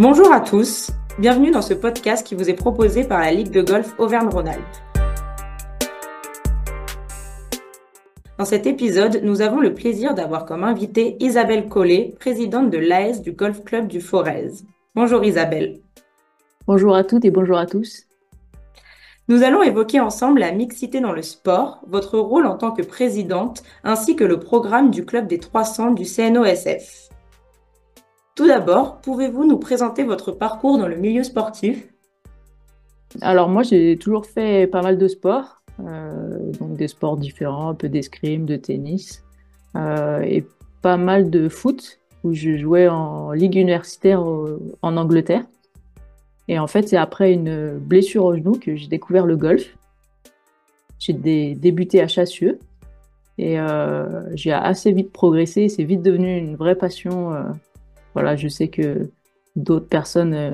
Bonjour 0.00 0.32
à 0.32 0.40
tous, 0.40 0.92
bienvenue 1.18 1.50
dans 1.50 1.60
ce 1.60 1.74
podcast 1.74 2.26
qui 2.26 2.34
vous 2.34 2.48
est 2.48 2.54
proposé 2.54 3.04
par 3.04 3.20
la 3.20 3.32
Ligue 3.32 3.50
de 3.50 3.60
golf 3.60 3.94
Auvergne-Rhône-Alpes. 3.98 4.62
Dans 8.38 8.46
cet 8.46 8.66
épisode, 8.66 9.20
nous 9.22 9.42
avons 9.42 9.60
le 9.60 9.74
plaisir 9.74 10.14
d'avoir 10.14 10.46
comme 10.46 10.64
invitée 10.64 11.18
Isabelle 11.20 11.68
Collet, 11.68 12.14
présidente 12.18 12.70
de 12.70 12.78
l'AS 12.78 13.20
du 13.20 13.32
Golf 13.32 13.62
Club 13.62 13.88
du 13.88 14.00
Forez. 14.00 14.64
Bonjour 14.94 15.22
Isabelle. 15.22 15.82
Bonjour 16.66 16.96
à 16.96 17.04
toutes 17.04 17.26
et 17.26 17.30
bonjour 17.30 17.58
à 17.58 17.66
tous. 17.66 18.06
Nous 19.28 19.42
allons 19.42 19.62
évoquer 19.62 20.00
ensemble 20.00 20.40
la 20.40 20.52
mixité 20.52 21.00
dans 21.00 21.12
le 21.12 21.20
sport, 21.20 21.82
votre 21.86 22.18
rôle 22.18 22.46
en 22.46 22.56
tant 22.56 22.70
que 22.70 22.80
présidente, 22.80 23.62
ainsi 23.84 24.16
que 24.16 24.24
le 24.24 24.40
programme 24.40 24.90
du 24.90 25.04
Club 25.04 25.26
des 25.26 25.38
300 25.38 25.90
du 25.90 26.06
CNOSF. 26.06 27.09
Tout 28.40 28.46
d'abord, 28.46 29.02
pouvez-vous 29.02 29.44
nous 29.44 29.58
présenter 29.58 30.02
votre 30.02 30.32
parcours 30.32 30.78
dans 30.78 30.88
le 30.88 30.96
milieu 30.96 31.22
sportif? 31.24 31.86
Alors 33.20 33.50
moi, 33.50 33.62
j'ai 33.62 33.98
toujours 33.98 34.24
fait 34.24 34.66
pas 34.66 34.80
mal 34.80 34.96
de 34.96 35.08
sports, 35.08 35.62
euh, 35.80 36.50
donc 36.58 36.74
des 36.74 36.88
sports 36.88 37.18
différents, 37.18 37.68
un 37.68 37.74
peu 37.74 37.90
d'escrime, 37.90 38.46
de 38.46 38.56
tennis, 38.56 39.22
euh, 39.76 40.22
et 40.22 40.46
pas 40.80 40.96
mal 40.96 41.28
de 41.28 41.50
foot, 41.50 42.00
où 42.24 42.32
je 42.32 42.56
jouais 42.56 42.88
en 42.88 43.32
ligue 43.32 43.56
universitaire 43.56 44.22
en 44.22 44.96
Angleterre. 44.96 45.44
Et 46.48 46.58
en 46.58 46.66
fait, 46.66 46.88
c'est 46.88 46.96
après 46.96 47.34
une 47.34 47.76
blessure 47.76 48.24
au 48.24 48.34
genou 48.34 48.52
que 48.52 48.74
j'ai 48.74 48.88
découvert 48.88 49.26
le 49.26 49.36
golf. 49.36 49.76
J'ai 50.98 51.12
débuté 51.12 52.00
à 52.00 52.08
Chassieux 52.08 52.58
et 53.36 53.60
euh, 53.60 54.34
j'ai 54.34 54.52
assez 54.52 54.92
vite 54.92 55.12
progressé. 55.12 55.68
C'est 55.68 55.84
vite 55.84 56.00
devenu 56.00 56.38
une 56.38 56.56
vraie 56.56 56.74
passion. 56.74 57.34
Euh. 58.10 58.14
voilà, 58.14 58.36
je 58.36 58.48
sais 58.48 58.68
que 58.68 59.10
d'autres 59.56 59.88
personnes 59.88 60.34
euh, 60.34 60.52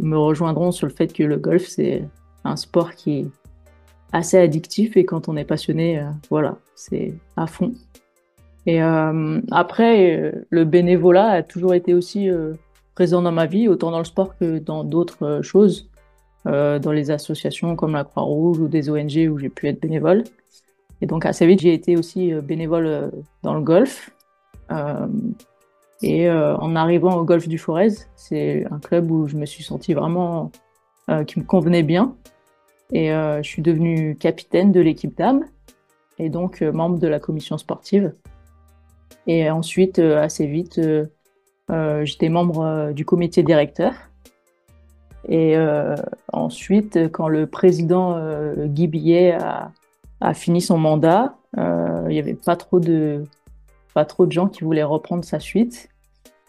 me 0.00 0.16
rejoindront 0.16 0.72
sur 0.72 0.86
le 0.86 0.92
fait 0.92 1.12
que 1.12 1.22
le 1.22 1.36
golf, 1.36 1.66
c'est 1.66 2.04
un 2.44 2.56
sport 2.56 2.94
qui 2.94 3.20
est 3.20 3.26
assez 4.12 4.38
addictif 4.38 4.96
et 4.96 5.04
quand 5.04 5.28
on 5.28 5.36
est 5.36 5.44
passionné, 5.44 6.04
voilà, 6.30 6.56
c'est 6.74 7.14
à 7.36 7.46
fond. 7.46 7.72
Et 8.66 8.80
après, 8.80 10.32
le 10.50 10.64
bénévolat 10.64 11.30
a 11.30 11.42
toujours 11.42 11.74
été 11.74 11.94
aussi 11.94 12.30
présent 12.94 13.22
dans 13.22 13.32
ma 13.32 13.46
vie, 13.46 13.68
autant 13.68 13.90
dans 13.90 13.98
le 13.98 14.04
sport 14.04 14.36
que 14.38 14.58
dans 14.58 14.84
d'autres 14.84 15.24
euh, 15.24 15.42
choses, 15.42 15.90
euh, 16.46 16.78
dans 16.78 16.92
les 16.92 17.10
associations 17.10 17.76
comme 17.76 17.92
la 17.92 18.04
Croix-Rouge 18.04 18.58
ou 18.58 18.68
des 18.68 18.88
ONG 18.88 19.28
où 19.30 19.38
j'ai 19.38 19.48
pu 19.48 19.68
être 19.68 19.80
bénévole. 19.80 20.24
Et 21.00 21.06
donc 21.06 21.26
assez 21.26 21.46
vite, 21.46 21.60
j'ai 21.60 21.74
été 21.74 21.96
aussi 21.96 22.32
euh, 22.32 22.40
bénévole 22.40 23.10
dans 23.42 23.54
le 23.54 23.60
golf. 23.62 24.10
Et 26.02 26.30
en 26.30 26.76
arrivant 26.76 27.16
au 27.16 27.24
golf 27.24 27.48
du 27.48 27.56
Forez, 27.56 27.94
c'est 28.14 28.66
un 28.70 28.78
club 28.78 29.10
où 29.10 29.26
je 29.26 29.36
me 29.36 29.46
suis 29.46 29.64
senti 29.64 29.94
vraiment 29.94 30.50
qui 31.26 31.38
me 31.38 31.44
convenait 31.44 31.82
bien. 31.82 32.14
Et 32.92 33.08
je 33.08 33.42
suis 33.42 33.62
devenue 33.62 34.16
capitaine 34.16 34.70
de 34.70 34.80
l'équipe 34.80 35.16
d'âme 35.16 35.44
et 36.18 36.28
donc 36.28 36.60
membre 36.60 36.98
de 36.98 37.08
la 37.08 37.20
commission 37.20 37.56
sportive. 37.56 38.12
Et 39.26 39.48
ensuite, 39.48 39.98
assez 39.98 40.46
vite, 40.46 40.78
euh, 41.70 42.04
j'étais 42.04 42.28
membre 42.28 42.60
euh, 42.60 42.92
du 42.92 43.04
comité 43.04 43.42
directeur. 43.42 43.94
Et 45.26 45.56
euh, 45.56 45.96
ensuite, 46.32 47.10
quand 47.10 47.28
le 47.28 47.46
président 47.46 48.18
Guy 48.66 48.88
Billet 48.88 49.32
a, 49.32 49.72
a, 50.20 50.34
fini 50.34 50.60
son 50.60 50.76
mandat, 50.76 51.36
il 51.56 52.08
n'y 52.08 52.18
avait 52.18 52.34
pas 52.34 52.56
trop, 52.56 52.78
de, 52.78 53.24
pas 53.94 54.04
trop 54.04 54.26
de 54.26 54.32
gens 54.32 54.48
qui 54.48 54.64
voulaient 54.64 54.82
reprendre 54.82 55.24
sa 55.24 55.40
suite. 55.40 55.88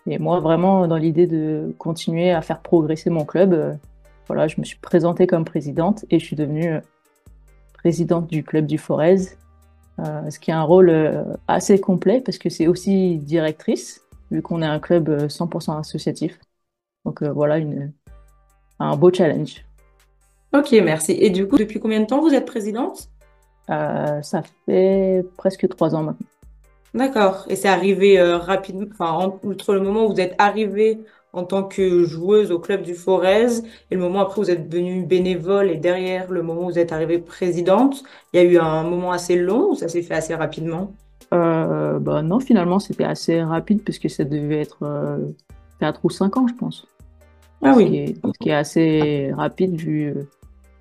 Et 0.08 0.20
moi, 0.20 0.40
vraiment, 0.40 0.88
dans 0.88 0.98
l'idée 0.98 1.28
de 1.28 1.74
continuer 1.78 2.32
à 2.32 2.42
faire 2.42 2.62
progresser 2.62 3.10
mon 3.10 3.26
club, 3.26 3.78
voilà, 4.28 4.48
je 4.48 4.60
me 4.60 4.66
suis 4.66 4.78
présentée 4.78 5.28
comme 5.28 5.46
présidente 5.46 6.06
et 6.10 6.20
je 6.20 6.26
suis 6.26 6.36
devenue 6.36 6.80
présidente 7.74 8.28
du 8.28 8.44
club 8.44 8.66
du 8.66 8.78
Forez, 8.78 9.18
ce 9.98 10.40
qui 10.40 10.52
est 10.52 10.54
un 10.54 10.64
rôle 10.64 11.26
assez 11.48 11.80
complet 11.80 12.22
parce 12.22 12.38
que 12.38 12.50
c'est 12.50 12.68
aussi 12.68 13.18
directrice 13.18 14.06
vu 14.32 14.42
qu'on 14.42 14.62
est 14.62 14.68
un 14.68 14.80
club 14.80 15.10
100% 15.10 15.72
euh, 15.72 15.80
associatif. 15.80 16.40
Donc 17.06 17.22
euh, 17.22 17.32
voilà, 17.32 17.58
une, 17.58 17.94
un 18.80 18.96
beau 18.96 19.12
challenge. 19.14 19.66
Ok, 20.54 20.72
merci. 20.84 21.14
Et 21.14 21.30
du 21.30 21.48
coup, 21.48 21.58
depuis 21.58 21.80
combien 21.80 22.00
de 22.00 22.06
temps 22.06 22.22
vous 22.22 22.34
êtes 22.34 22.46
présidente? 22.46 23.10
Euh, 23.70 24.22
Ça 24.22 24.44
fait 24.66 25.26
presque 25.38 25.68
trois 25.70 25.96
ans 25.96 26.04
maintenant. 26.04 26.28
D'accord. 26.96 27.46
Et 27.50 27.56
c'est 27.56 27.68
arrivé 27.68 28.20
rapidement, 28.22 28.88
enfin, 28.92 29.32
entre 29.48 29.74
le 29.74 29.82
moment 29.82 30.06
où 30.06 30.14
vous 30.14 30.20
êtes 30.20 30.34
arrivée 30.40 31.02
en 31.36 31.44
tant 31.44 31.64
que 31.64 32.06
joueuse 32.06 32.52
au 32.52 32.60
club 32.60 32.82
du 32.82 32.96
Forez 32.96 33.58
et 33.92 33.96
le 33.96 34.00
moment 34.00 34.22
après 34.22 34.40
où 34.40 34.44
vous 34.46 34.52
êtes 34.52 34.70
devenue 34.70 35.04
bénévole 35.04 35.70
et 35.70 35.76
derrière 35.76 36.32
le 36.32 36.42
moment 36.42 36.62
où 36.62 36.70
vous 36.72 36.80
êtes 36.80 36.94
arrivée 36.94 37.20
présidente, 37.20 38.04
il 38.34 38.38
y 38.38 38.40
a 38.40 38.46
eu 38.46 38.58
un 38.58 38.84
moment 38.84 39.12
assez 39.12 39.36
long 39.36 39.72
ou 39.72 39.76
ça 39.76 39.90
s'est 39.90 40.02
fait 40.02 40.14
assez 40.14 40.34
rapidement? 40.34 40.94
Euh, 41.34 42.00
bah 42.00 42.22
non, 42.22 42.40
finalement, 42.40 42.80
c'était 42.80 43.04
assez 43.04 43.42
rapide 43.42 43.82
puisque 43.84 44.10
ça 44.10 44.24
devait 44.24 44.62
être 44.62 44.84
euh, 44.84 45.18
4 45.82 46.00
ou 46.06 46.10
5 46.10 46.38
ans, 46.38 46.48
je 46.48 46.54
pense. 46.54 46.88
Ah 47.62 47.74
oui. 47.76 48.16
Ce 48.24 48.40
qui 48.40 48.50
est, 48.50 48.54
assez 48.54 49.32
rapide 49.36 49.76
vu 49.76 50.14
euh, 50.14 50.24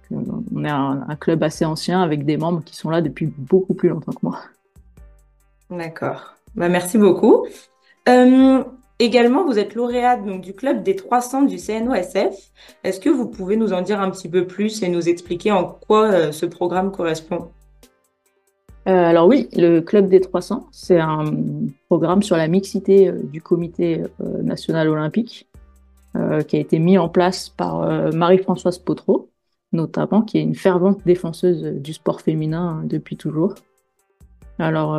qu'on 0.09 0.65
est 0.65 0.71
un, 0.71 1.17
club 1.19 1.43
assez 1.43 1.65
ancien 1.65 2.01
avec 2.01 2.25
des 2.25 2.37
membres 2.37 2.63
qui 2.65 2.77
sont 2.77 2.91
là 2.91 3.01
depuis 3.01 3.27
beaucoup 3.27 3.75
plus 3.75 3.89
longtemps 3.89 4.13
que 4.13 4.19
moi. 4.23 4.39
D'accord. 5.77 6.35
Bah, 6.55 6.69
merci 6.69 6.99
beaucoup. 6.99 7.47
Euh, 8.09 8.65
également, 8.99 9.45
vous 9.45 9.59
êtes 9.59 9.75
lauréate 9.75 10.25
donc, 10.25 10.41
du 10.41 10.55
club 10.55 10.83
des 10.83 10.97
300 10.97 11.43
du 11.43 11.59
CNOSF. 11.59 12.53
Est-ce 12.85 13.01
que 13.01 13.11
vous 13.11 13.29
pouvez 13.29 13.57
nous 13.57 13.73
en 13.73 13.83
dire 13.83 14.01
un 14.01 14.11
petit 14.11 14.29
peu 14.29 14.47
plus 14.47 14.83
et 14.83 14.89
nous 14.89 15.09
expliquer 15.09 15.53
en 15.53 15.65
quoi 15.65 16.33
ce 16.33 16.47
programme 16.47 16.93
correspond? 16.93 17.51
Euh, 18.87 18.93
alors 18.93 19.27
oui, 19.27 19.49
le 19.57 19.81
Club 19.81 20.09
des 20.09 20.21
300, 20.21 20.69
c'est 20.71 21.01
un 21.01 21.25
programme 21.89 22.23
sur 22.23 22.37
la 22.37 22.49
mixité 22.49 23.09
euh, 23.09 23.23
du 23.23 23.41
Comité 23.41 24.03
euh, 24.21 24.43
national 24.43 24.89
olympique 24.89 25.49
qui 26.47 26.57
a 26.57 26.61
été 26.61 26.79
mis 26.79 26.97
en 26.97 27.09
place 27.09 27.49
par 27.49 28.13
Marie-Françoise 28.13 28.79
Potreau, 28.79 29.31
notamment, 29.73 30.23
qui 30.23 30.39
est 30.39 30.43
une 30.43 30.55
fervente 30.55 31.01
défenseuse 31.05 31.65
du 31.65 31.93
sport 31.93 32.21
féminin 32.21 32.79
hein, 32.79 32.83
depuis 32.85 33.17
toujours. 33.17 33.57
Alors, 34.61 34.97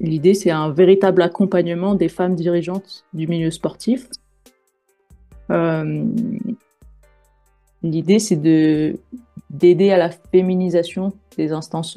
l'idée, 0.00 0.34
c'est 0.34 0.50
un 0.50 0.70
véritable 0.70 1.22
accompagnement 1.22 1.94
des 1.94 2.08
femmes 2.08 2.34
dirigeantes 2.34 3.04
du 3.12 3.26
milieu 3.26 3.50
sportif. 3.50 4.08
L'idée, 7.82 8.18
c'est 8.18 8.36
de 8.36 8.98
d'aider 9.50 9.90
à 9.90 9.96
la 9.96 10.10
féminisation 10.10 11.12
des 11.38 11.52
instances 11.52 11.96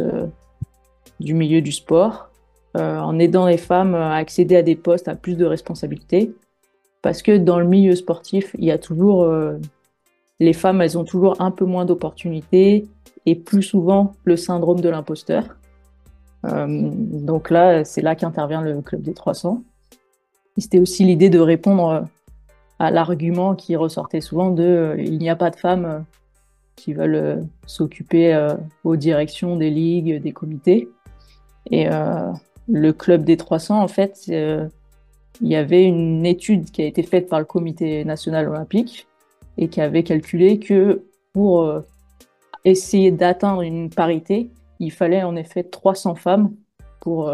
du 1.22 1.34
milieu 1.34 1.62
du 1.62 1.72
sport, 1.72 2.30
euh, 2.78 2.98
en 2.98 3.20
aidant 3.20 3.46
les 3.46 3.58
femmes 3.58 3.96
à 3.96 4.16
accéder 4.16 4.56
à 4.56 4.62
des 4.62 4.76
postes 4.76 5.08
à 5.08 5.16
plus 5.16 5.36
de 5.38 5.46
responsabilités. 5.46 6.34
Parce 7.02 7.22
que 7.22 7.38
dans 7.38 7.60
le 7.60 7.66
milieu 7.66 7.96
sportif, 7.96 8.56
il 8.58 8.66
y 8.66 8.72
a 8.72 8.78
toujours 8.78 9.24
euh, 9.24 9.58
les 10.40 10.54
femmes, 10.54 10.82
elles 10.82 10.98
ont 10.98 11.04
toujours 11.04 11.40
un 11.40 11.52
peu 11.52 11.66
moins 11.66 11.86
d'opportunités 11.86 12.88
et 13.26 13.36
plus 13.36 13.64
souvent 13.64 14.16
le 14.24 14.36
syndrome 14.36 14.82
de 14.82 14.90
l'imposteur. 14.90 15.44
Euh, 16.46 16.68
donc 16.68 17.50
là, 17.50 17.84
c'est 17.84 18.02
là 18.02 18.16
qu'intervient 18.16 18.62
le 18.62 18.82
club 18.82 19.02
des 19.02 19.14
300. 19.14 19.64
C'était 20.58 20.80
aussi 20.80 21.04
l'idée 21.04 21.30
de 21.30 21.40
répondre 21.40 22.08
à 22.80 22.92
l'argument 22.92 23.56
qui 23.56 23.76
ressortait 23.76 24.22
souvent 24.22 24.52
de 24.52 24.96
il 25.00 25.18
n'y 25.18 25.30
a 25.30 25.36
pas 25.36 25.50
de 25.50 25.56
femmes 25.56 26.04
qui 26.76 26.94
veulent 26.94 27.46
s'occuper 27.66 28.56
aux 28.84 28.96
directions 28.96 29.56
des 29.56 29.70
ligues, 29.70 30.22
des 30.22 30.32
comités. 30.32 30.90
Et 31.70 31.88
euh, 31.88 32.32
le 32.68 32.94
club 32.94 33.24
des 33.24 33.38
300, 33.38 33.82
en 33.82 33.88
fait, 33.88 34.26
euh, 34.30 34.68
il 35.42 35.48
y 35.48 35.56
avait 35.56 35.84
une 35.84 36.26
étude 36.26 36.72
qui 36.72 36.82
a 36.82 36.86
été 36.86 37.04
faite 37.04 37.30
par 37.30 37.40
le 37.40 37.46
Comité 37.46 38.04
national 38.06 38.50
olympique 38.50 39.08
et 39.58 39.68
qui 39.68 39.82
avait 39.82 40.04
calculé 40.04 40.60
que 40.60 41.04
pour 41.34 41.64
euh, 41.64 41.82
essayer 42.66 43.12
d'atteindre 43.12 43.62
une 43.62 43.90
parité, 43.90 44.50
il 44.82 44.92
fallait 44.92 45.24
en 45.24 45.36
effet 45.36 45.64
300 45.64 46.16
femmes 46.16 46.52
pour, 47.00 47.34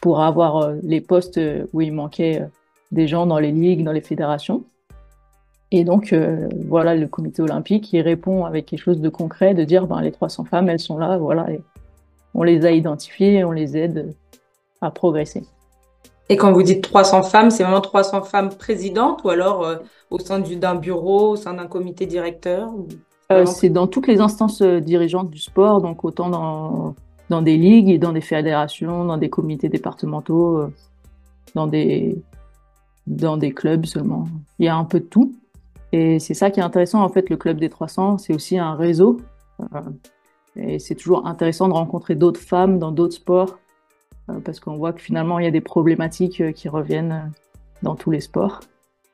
pour 0.00 0.22
avoir 0.22 0.72
les 0.82 1.00
postes 1.00 1.40
où 1.72 1.80
il 1.80 1.92
manquait 1.92 2.42
des 2.90 3.06
gens 3.06 3.26
dans 3.26 3.38
les 3.38 3.52
ligues, 3.52 3.84
dans 3.84 3.92
les 3.92 4.00
fédérations. 4.00 4.64
Et 5.70 5.84
donc, 5.84 6.14
voilà, 6.66 6.94
le 6.94 7.06
comité 7.08 7.42
olympique, 7.42 7.92
il 7.92 8.00
répond 8.00 8.44
avec 8.44 8.66
quelque 8.66 8.80
chose 8.80 9.00
de 9.00 9.08
concret, 9.08 9.54
de 9.54 9.64
dire, 9.64 9.86
ben, 9.86 10.00
les 10.00 10.12
300 10.12 10.44
femmes, 10.44 10.68
elles 10.68 10.80
sont 10.80 10.98
là, 10.98 11.18
voilà, 11.18 11.46
on 12.34 12.42
les 12.42 12.66
a 12.66 12.70
identifiés 12.70 13.34
et 13.34 13.44
on 13.44 13.52
les 13.52 13.76
aide 13.76 14.14
à 14.80 14.90
progresser. 14.90 15.44
Et 16.28 16.36
quand 16.36 16.52
vous 16.52 16.62
dites 16.62 16.82
300 16.82 17.22
femmes, 17.22 17.50
c'est 17.50 17.62
vraiment 17.62 17.80
300 17.80 18.22
femmes 18.22 18.50
présidentes 18.50 19.22
ou 19.24 19.30
alors 19.30 19.64
euh, 19.64 19.76
au 20.10 20.18
sein 20.18 20.40
d'un 20.40 20.74
bureau, 20.74 21.30
au 21.30 21.36
sein 21.36 21.54
d'un 21.54 21.66
comité 21.66 22.04
directeur 22.06 22.70
euh, 23.32 23.46
C'est 23.46 23.70
dans 23.70 23.86
toutes 23.86 24.06
les 24.06 24.20
instances 24.20 24.62
euh, 24.62 24.80
dirigeantes 24.80 25.30
du 25.30 25.38
sport, 25.38 25.80
donc 25.80 26.04
autant 26.04 26.28
dans, 26.28 26.94
dans 27.30 27.42
des 27.42 27.56
ligues 27.56 27.90
et 27.90 27.98
dans 27.98 28.12
des 28.12 28.20
fédérations, 28.20 29.04
dans 29.04 29.16
des 29.18 29.30
comités 29.30 29.68
départementaux, 29.68 30.68
dans 31.54 31.66
des, 31.66 32.16
dans 33.06 33.36
des 33.36 33.52
clubs 33.52 33.86
seulement. 33.86 34.26
Il 34.58 34.66
y 34.66 34.68
a 34.68 34.76
un 34.76 34.84
peu 34.84 35.00
de 35.00 35.04
tout. 35.04 35.34
Et 35.92 36.18
c'est 36.18 36.34
ça 36.34 36.50
qui 36.50 36.60
est 36.60 36.62
intéressant, 36.62 37.02
en 37.02 37.08
fait, 37.08 37.30
le 37.30 37.36
club 37.36 37.58
des 37.58 37.68
300, 37.68 38.18
c'est 38.18 38.34
aussi 38.34 38.58
un 38.58 38.74
réseau. 38.74 39.20
Euh, 39.60 39.80
et 40.56 40.78
c'est 40.78 40.94
toujours 40.94 41.26
intéressant 41.26 41.68
de 41.68 41.72
rencontrer 41.72 42.14
d'autres 42.14 42.40
femmes 42.40 42.78
dans 42.78 42.90
d'autres 42.90 43.14
sports, 43.14 43.58
euh, 44.30 44.40
parce 44.44 44.58
qu'on 44.60 44.76
voit 44.76 44.92
que 44.92 45.00
finalement, 45.00 45.38
il 45.38 45.44
y 45.44 45.48
a 45.48 45.52
des 45.52 45.60
problématiques 45.60 46.40
euh, 46.40 46.52
qui 46.52 46.68
reviennent 46.68 47.32
dans 47.82 47.94
tous 47.94 48.10
les 48.10 48.20
sports. 48.20 48.60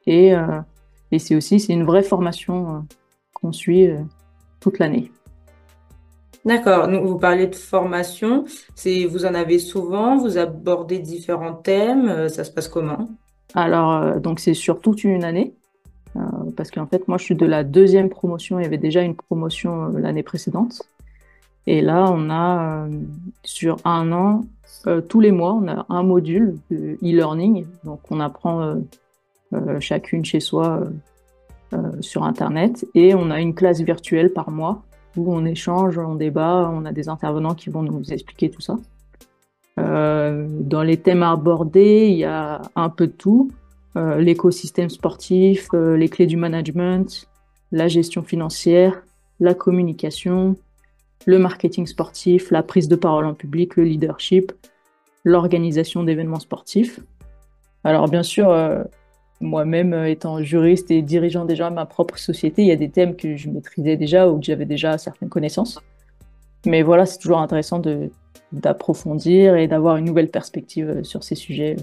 Et, 0.06 0.32
et 1.12 1.18
c'est 1.20 1.36
aussi, 1.36 1.60
c'est 1.60 1.72
une 1.72 1.84
vraie 1.84 2.02
formation 2.02 2.84
qu'on 3.42 3.52
suit 3.52 3.90
toute 4.60 4.78
l'année. 4.78 5.12
D'accord. 6.44 6.88
Vous 6.88 7.18
parlez 7.18 7.48
de 7.48 7.54
formation. 7.54 8.46
C'est, 8.74 9.04
vous 9.04 9.26
en 9.26 9.34
avez 9.34 9.58
souvent, 9.58 10.16
vous 10.16 10.38
abordez 10.38 10.98
différents 10.98 11.54
thèmes. 11.54 12.28
Ça 12.30 12.44
se 12.44 12.50
passe 12.50 12.68
comment? 12.68 13.10
Alors, 13.54 14.20
donc 14.20 14.40
c'est 14.40 14.54
sur 14.54 14.80
toute 14.80 15.04
une 15.04 15.24
année. 15.24 15.54
Euh, 16.16 16.20
parce 16.56 16.70
qu'en 16.70 16.86
fait, 16.86 17.08
moi, 17.08 17.18
je 17.18 17.24
suis 17.24 17.34
de 17.34 17.46
la 17.46 17.64
deuxième 17.64 18.08
promotion. 18.08 18.58
Il 18.58 18.62
y 18.62 18.66
avait 18.66 18.78
déjà 18.78 19.02
une 19.02 19.14
promotion 19.14 19.84
euh, 19.84 19.98
l'année 19.98 20.22
précédente. 20.22 20.82
Et 21.66 21.80
là, 21.80 22.06
on 22.10 22.28
a, 22.28 22.86
euh, 22.86 23.00
sur 23.44 23.76
un 23.84 24.12
an, 24.12 24.44
tous 25.08 25.20
les 25.20 25.30
mois, 25.30 25.54
on 25.54 25.68
a 25.68 25.86
un 25.88 26.02
module 26.02 26.56
de 26.70 26.98
e-learning. 27.02 27.66
Donc, 27.84 28.00
on 28.10 28.18
apprend 28.18 28.74
chacune 29.78 30.24
chez 30.24 30.40
soi 30.40 30.80
sur 32.00 32.24
Internet. 32.24 32.86
Et 32.94 33.14
on 33.14 33.30
a 33.30 33.40
une 33.40 33.54
classe 33.54 33.80
virtuelle 33.80 34.32
par 34.32 34.50
mois 34.50 34.82
où 35.16 35.32
on 35.34 35.44
échange, 35.44 35.98
on 35.98 36.14
débat, 36.14 36.70
on 36.72 36.84
a 36.84 36.92
des 36.92 37.08
intervenants 37.08 37.54
qui 37.54 37.70
vont 37.70 37.82
nous 37.82 38.12
expliquer 38.12 38.50
tout 38.50 38.60
ça. 38.60 38.76
dans 39.76 40.82
les 40.82 40.96
thèmes 40.96 41.22
abordés, 41.22 42.08
il 42.08 42.16
y 42.16 42.24
a 42.24 42.62
un 42.76 42.88
peu 42.88 43.06
de 43.06 43.12
tout. 43.12 43.50
Euh, 43.94 44.18
l'écosystème 44.18 44.88
sportif, 44.88 45.68
euh, 45.74 45.98
les 45.98 46.08
clés 46.08 46.26
du 46.26 46.38
management, 46.38 47.28
la 47.72 47.88
gestion 47.88 48.22
financière, 48.22 49.02
la 49.38 49.52
communication, 49.52 50.56
le 51.26 51.38
marketing 51.38 51.86
sportif, 51.86 52.50
la 52.50 52.62
prise 52.62 52.88
de 52.88 52.96
parole 52.96 53.26
en 53.26 53.34
public, 53.34 53.76
le 53.76 53.84
leadership, 53.84 54.52
l'organisation 55.24 56.04
d'événements 56.04 56.40
sportifs. 56.40 57.00
Alors 57.84 58.08
bien 58.08 58.22
sûr, 58.22 58.48
euh, 58.48 58.82
moi-même 59.42 59.92
étant 60.06 60.42
juriste 60.42 60.90
et 60.90 61.02
dirigeant 61.02 61.44
déjà 61.44 61.68
ma 61.68 61.84
propre 61.84 62.16
société, 62.18 62.62
il 62.62 62.68
y 62.68 62.72
a 62.72 62.76
des 62.76 62.88
thèmes 62.88 63.16
que 63.16 63.36
je 63.36 63.50
maîtrisais 63.50 63.96
déjà 63.96 64.28
ou 64.28 64.38
que 64.38 64.46
j'avais 64.46 64.64
déjà 64.64 64.96
certaines 64.96 65.28
connaissances. 65.28 65.80
Mais 66.64 66.82
voilà, 66.82 67.04
c'est 67.04 67.18
toujours 67.18 67.40
intéressant 67.40 67.82
d'approfondir 68.52 69.56
et 69.56 69.66
d'avoir 69.68 69.96
une 69.96 70.04
nouvelle 70.04 70.30
perspective 70.30 71.02
sur 71.02 71.24
ces 71.24 71.34
sujets 71.34 71.76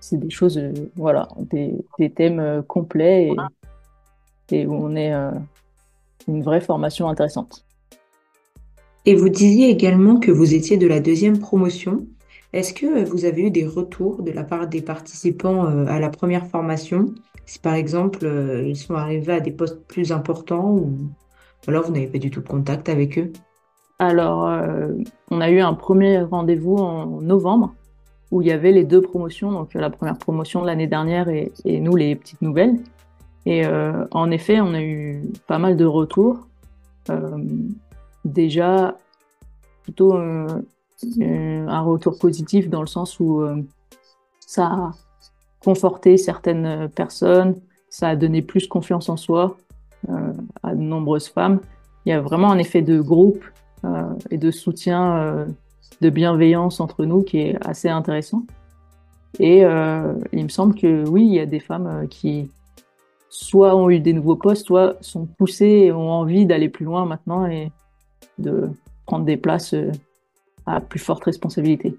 c'est 0.00 0.18
des 0.18 0.30
choses, 0.30 0.58
euh, 0.58 0.72
voilà, 0.96 1.28
des, 1.38 2.10
thèmes 2.10 2.40
euh, 2.40 2.62
complets 2.62 3.30
et, 4.50 4.66
où 4.66 4.74
on 4.74 4.96
est 4.96 5.12
euh, 5.12 5.30
une 6.26 6.42
vraie 6.42 6.60
formation 6.60 7.08
intéressante. 7.08 7.64
Et 9.04 9.14
vous 9.14 9.28
disiez 9.28 9.70
également 9.70 10.18
que 10.18 10.30
vous 10.30 10.54
étiez 10.54 10.76
de 10.76 10.86
la 10.86 11.00
deuxième 11.00 11.38
promotion. 11.38 12.06
Est-ce 12.52 12.72
que 12.72 13.04
vous 13.04 13.24
avez 13.24 13.42
eu 13.42 13.50
des 13.50 13.66
retours 13.66 14.22
de 14.22 14.32
la 14.32 14.44
part 14.44 14.68
des 14.68 14.80
participants 14.80 15.64
à 15.86 16.00
la 16.00 16.08
première 16.08 16.46
formation? 16.46 17.06
Si 17.44 17.58
par 17.58 17.74
exemple 17.74 18.26
ils 18.66 18.76
sont 18.76 18.94
arrivés 18.94 19.34
à 19.34 19.40
des 19.40 19.52
postes 19.52 19.86
plus 19.86 20.12
importants 20.12 20.70
ou 20.70 20.96
alors 21.66 21.84
vous 21.84 21.92
n'avez 21.92 22.06
pas 22.06 22.18
du 22.18 22.30
tout 22.30 22.40
de 22.40 22.48
contact 22.48 22.88
avec 22.88 23.18
eux? 23.18 23.32
Alors, 23.98 24.48
on 25.30 25.40
a 25.40 25.50
eu 25.50 25.60
un 25.60 25.74
premier 25.74 26.20
rendez-vous 26.22 26.76
en 26.76 27.20
novembre 27.20 27.74
où 28.30 28.42
il 28.42 28.48
y 28.48 28.52
avait 28.52 28.72
les 28.72 28.84
deux 28.84 29.00
promotions, 29.00 29.52
donc 29.52 29.74
la 29.74 29.90
première 29.90 30.18
promotion 30.18 30.62
de 30.62 30.66
l'année 30.66 30.86
dernière 30.86 31.28
et, 31.28 31.52
nous 31.64 31.96
les 31.96 32.14
petites 32.14 32.42
nouvelles. 32.42 32.78
Et 33.46 33.64
euh, 33.64 34.04
en 34.10 34.30
effet, 34.30 34.60
on 34.60 34.74
a 34.74 34.82
eu 34.82 35.22
pas 35.46 35.58
mal 35.58 35.76
de 35.76 35.84
retours. 35.84 36.46
Euh, 37.08 37.38
déjà, 38.24 38.96
plutôt 39.82 40.14
euh, 40.14 40.46
un 41.20 41.80
retour 41.80 42.18
positif 42.18 42.68
dans 42.68 42.80
le 42.80 42.86
sens 42.86 43.20
où 43.20 43.40
euh, 43.40 43.62
ça 44.40 44.66
a 44.66 44.92
conforté 45.64 46.16
certaines 46.16 46.88
personnes, 46.88 47.60
ça 47.90 48.08
a 48.08 48.16
donné 48.16 48.42
plus 48.42 48.66
confiance 48.66 49.08
en 49.08 49.16
soi 49.16 49.56
euh, 50.08 50.32
à 50.62 50.74
de 50.74 50.80
nombreuses 50.80 51.28
femmes. 51.28 51.60
Il 52.06 52.10
y 52.10 52.12
a 52.12 52.20
vraiment 52.20 52.50
un 52.50 52.58
effet 52.58 52.82
de 52.82 53.00
groupe 53.00 53.44
et 54.30 54.38
de 54.38 54.50
soutien 54.50 55.46
de 56.00 56.10
bienveillance 56.10 56.80
entre 56.80 57.04
nous 57.04 57.22
qui 57.22 57.38
est 57.38 57.66
assez 57.66 57.88
intéressant. 57.88 58.42
Et 59.38 59.64
euh, 59.64 60.14
il 60.32 60.44
me 60.44 60.48
semble 60.48 60.74
que 60.74 61.06
oui, 61.08 61.26
il 61.26 61.34
y 61.34 61.40
a 61.40 61.46
des 61.46 61.60
femmes 61.60 61.86
euh, 61.86 62.06
qui 62.06 62.50
soit 63.28 63.76
ont 63.76 63.90
eu 63.90 64.00
des 64.00 64.12
nouveaux 64.12 64.36
postes, 64.36 64.66
soit 64.66 64.96
sont 65.02 65.26
poussées 65.26 65.84
et 65.86 65.92
ont 65.92 66.10
envie 66.10 66.46
d'aller 66.46 66.68
plus 66.68 66.84
loin 66.84 67.04
maintenant 67.04 67.46
et 67.46 67.70
de 68.38 68.70
prendre 69.06 69.24
des 69.24 69.36
places 69.36 69.74
euh, 69.74 69.92
à 70.68 70.80
plus 70.80 70.98
forte 70.98 71.24
responsabilité. 71.24 71.94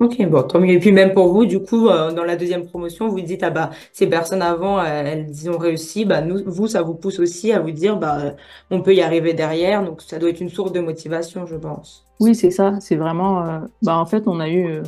Ok, 0.00 0.24
bon, 0.28 0.42
tant 0.42 0.60
mieux. 0.60 0.74
Et 0.74 0.78
puis 0.78 0.92
même 0.92 1.12
pour 1.12 1.32
vous, 1.32 1.44
du 1.44 1.60
coup, 1.60 1.88
dans 1.88 2.24
la 2.24 2.36
deuxième 2.36 2.64
promotion, 2.64 3.08
vous 3.08 3.20
dites, 3.20 3.42
ah 3.42 3.50
bah, 3.50 3.70
ces 3.92 4.06
personnes 4.06 4.40
avant, 4.40 4.82
elles, 4.82 5.50
ont 5.50 5.58
réussi, 5.58 6.04
bah, 6.04 6.22
nous, 6.22 6.42
vous, 6.46 6.68
ça 6.68 6.80
vous 6.82 6.94
pousse 6.94 7.18
aussi 7.18 7.52
à 7.52 7.60
vous 7.60 7.72
dire, 7.72 7.98
bah, 7.98 8.34
on 8.70 8.80
peut 8.80 8.94
y 8.94 9.02
arriver 9.02 9.34
derrière, 9.34 9.84
donc 9.84 10.00
ça 10.00 10.18
doit 10.18 10.30
être 10.30 10.40
une 10.40 10.48
source 10.48 10.72
de 10.72 10.80
motivation, 10.80 11.44
je 11.44 11.56
pense. 11.56 12.06
Oui, 12.20 12.34
c'est 12.34 12.50
ça. 12.50 12.78
C'est 12.80 12.96
vraiment. 12.96 13.42
Euh, 13.42 13.58
bah, 13.82 13.96
en 13.96 14.06
fait, 14.06 14.24
on 14.26 14.40
a 14.40 14.48
eu 14.48 14.66
euh, 14.68 14.82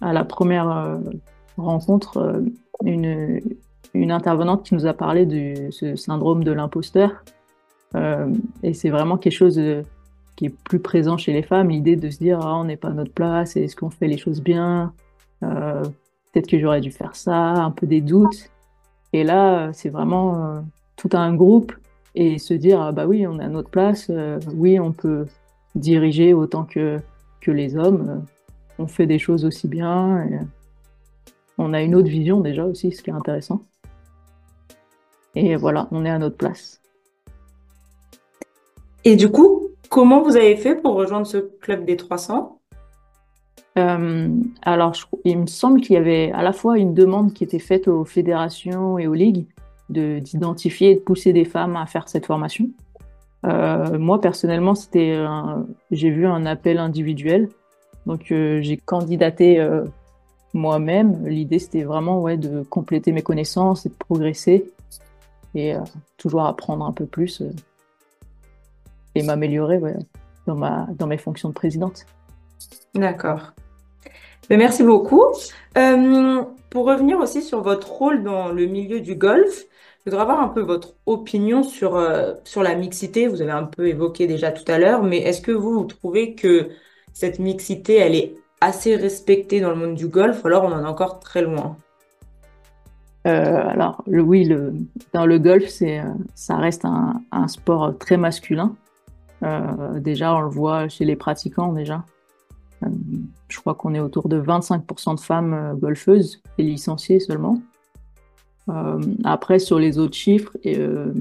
à 0.00 0.12
la 0.12 0.24
première 0.24 0.70
euh, 0.70 0.96
rencontre 1.58 2.42
une, 2.84 3.40
une 3.92 4.10
intervenante 4.10 4.64
qui 4.64 4.74
nous 4.74 4.86
a 4.86 4.94
parlé 4.94 5.26
de 5.26 5.70
ce 5.70 5.94
syndrome 5.94 6.42
de 6.42 6.52
l'imposteur. 6.52 7.22
et 8.62 8.72
c'est 8.72 8.88
vraiment 8.88 9.18
quelque 9.18 9.34
chose 9.34 9.60
qui 10.40 10.46
est 10.46 10.54
plus 10.64 10.78
présent 10.78 11.18
chez 11.18 11.34
les 11.34 11.42
femmes, 11.42 11.68
l'idée 11.68 11.96
de 11.96 12.08
se 12.08 12.16
dire 12.16 12.40
ah, 12.42 12.56
on 12.56 12.64
n'est 12.64 12.78
pas 12.78 12.88
à 12.88 12.92
notre 12.92 13.12
place, 13.12 13.58
est-ce 13.58 13.76
qu'on 13.76 13.90
fait 13.90 14.08
les 14.08 14.16
choses 14.16 14.40
bien 14.40 14.94
Peut-être 15.42 16.46
que 16.46 16.58
j'aurais 16.58 16.80
dû 16.80 16.90
faire 16.90 17.14
ça, 17.14 17.36
un 17.36 17.70
peu 17.70 17.86
des 17.86 18.00
doutes. 18.00 18.48
Et 19.12 19.22
là, 19.22 19.70
c'est 19.74 19.90
vraiment 19.90 20.64
tout 20.96 21.10
un 21.12 21.34
groupe 21.34 21.74
et 22.14 22.38
se 22.38 22.54
dire 22.54 22.80
ah, 22.80 22.90
bah 22.90 23.06
oui, 23.06 23.26
on 23.26 23.38
est 23.38 23.44
à 23.44 23.50
notre 23.50 23.68
place, 23.68 24.10
oui, 24.54 24.80
on 24.80 24.92
peut 24.92 25.26
diriger 25.74 26.32
autant 26.32 26.64
que, 26.64 27.00
que 27.42 27.50
les 27.50 27.76
hommes. 27.76 28.24
On 28.78 28.86
fait 28.86 29.06
des 29.06 29.18
choses 29.18 29.44
aussi 29.44 29.68
bien. 29.68 30.26
On 31.58 31.74
a 31.74 31.82
une 31.82 31.94
autre 31.94 32.08
vision 32.08 32.40
déjà 32.40 32.64
aussi, 32.64 32.92
ce 32.92 33.02
qui 33.02 33.10
est 33.10 33.12
intéressant. 33.12 33.60
Et 35.34 35.54
voilà, 35.56 35.86
on 35.90 36.06
est 36.06 36.10
à 36.10 36.18
notre 36.18 36.38
place. 36.38 36.80
Et 39.04 39.16
du 39.16 39.30
coup, 39.30 39.59
comment 39.90 40.22
vous 40.22 40.36
avez 40.36 40.56
fait 40.56 40.76
pour 40.76 40.94
rejoindre 40.94 41.26
ce 41.26 41.36
club 41.36 41.84
des 41.84 41.98
300 41.98 42.56
euh, 43.78 44.28
alors, 44.62 44.94
il 45.24 45.38
me 45.38 45.46
semble 45.46 45.80
qu'il 45.80 45.94
y 45.94 45.96
avait 45.96 46.32
à 46.32 46.42
la 46.42 46.52
fois 46.52 46.76
une 46.76 46.92
demande 46.92 47.32
qui 47.32 47.44
était 47.44 47.60
faite 47.60 47.86
aux 47.86 48.04
fédérations 48.04 48.98
et 48.98 49.06
aux 49.06 49.14
ligues 49.14 49.46
d'identifier 49.88 50.90
et 50.90 50.94
de 50.96 51.00
pousser 51.00 51.32
des 51.32 51.44
femmes 51.44 51.76
à 51.76 51.86
faire 51.86 52.08
cette 52.08 52.26
formation. 52.26 52.68
Euh, 53.46 53.96
moi 53.96 54.20
personnellement, 54.20 54.74
c'était, 54.74 55.24
j'ai 55.92 56.10
vu 56.10 56.26
un 56.26 56.46
appel 56.46 56.78
individuel, 56.78 57.48
donc 58.06 58.32
euh, 58.32 58.60
j'ai 58.60 58.76
candidaté 58.76 59.64
moi-même. 60.52 61.26
L'idée 61.26 61.60
c'était 61.60 61.84
vraiment 61.84 62.20
ouais 62.20 62.36
de 62.36 62.62
compléter 62.64 63.12
mes 63.12 63.22
connaissances 63.22 63.86
et 63.86 63.88
de 63.88 63.94
progresser 63.94 64.70
et 65.54 65.74
toujours 66.16 66.44
apprendre 66.44 66.84
un 66.84 66.92
peu 66.92 67.06
plus 67.06 67.42
et 69.14 69.22
m'améliorer 69.22 69.78
ouais, 69.78 69.96
dans 70.46 70.56
ma 70.56 70.86
dans 70.96 71.06
mes 71.06 71.18
fonctions 71.18 71.48
de 71.48 71.54
présidente. 71.54 72.06
D'accord. 72.94 73.52
Ben, 74.48 74.58
merci 74.58 74.82
beaucoup. 74.82 75.24
pour 76.70 76.86
revenir 76.86 77.18
aussi 77.18 77.42
sur 77.42 77.62
votre 77.62 77.90
rôle 77.90 78.22
dans 78.22 78.52
le 78.52 78.66
milieu 78.66 79.00
du 79.00 79.14
golf, 79.14 79.64
je 80.04 80.10
voudrais 80.10 80.22
avoir 80.22 80.40
un 80.40 80.48
peu 80.48 80.60
votre 80.62 80.94
opinion 81.04 81.62
sur, 81.62 81.96
euh, 81.96 82.32
sur 82.44 82.62
la 82.62 82.74
mixité. 82.74 83.28
Vous 83.28 83.42
avez 83.42 83.50
un 83.50 83.64
peu 83.64 83.86
évoqué 83.88 84.26
déjà 84.26 84.50
tout 84.50 84.64
à 84.70 84.78
l'heure, 84.78 85.02
mais 85.02 85.18
est-ce 85.18 85.42
que 85.42 85.52
vous, 85.52 85.74
vous 85.74 85.84
trouvez 85.84 86.34
que 86.34 86.70
cette 87.12 87.38
mixité, 87.38 87.96
elle 87.96 88.14
est 88.14 88.34
assez 88.62 88.96
respectée 88.96 89.60
dans 89.60 89.70
le 89.70 89.76
monde 89.76 89.94
du 89.94 90.08
golf, 90.08 90.42
ou 90.42 90.46
alors 90.46 90.64
on 90.64 90.72
en 90.72 90.84
est 90.84 90.88
encore 90.88 91.20
très 91.20 91.42
loin? 91.42 91.76
Euh, 93.26 93.68
alors 93.68 94.02
le, 94.06 94.22
oui, 94.22 94.44
le, 94.44 94.72
dans 95.12 95.26
le 95.26 95.38
golf, 95.38 95.68
c'est, 95.68 96.00
euh, 96.00 96.04
ça 96.34 96.56
reste 96.56 96.86
un, 96.86 97.20
un 97.30 97.48
sport 97.48 97.96
très 97.98 98.16
masculin. 98.16 98.74
Euh, 99.42 100.00
déjà, 100.00 100.34
on 100.34 100.40
le 100.40 100.48
voit 100.48 100.88
chez 100.88 101.04
les 101.04 101.16
pratiquants 101.16 101.72
déjà. 101.72 102.04
Euh, 102.82 102.88
je 103.48 103.58
crois 103.58 103.74
qu'on 103.74 103.94
est 103.94 104.00
autour 104.00 104.28
de 104.28 104.40
25% 104.40 105.16
de 105.16 105.20
femmes 105.20 105.78
golfeuses 105.78 106.42
et 106.58 106.62
licenciées 106.62 107.20
seulement. 107.20 107.60
Euh, 108.70 109.00
après, 109.24 109.58
sur 109.58 109.78
les 109.78 109.98
autres 109.98 110.16
chiffres, 110.16 110.56
euh, 110.66 111.12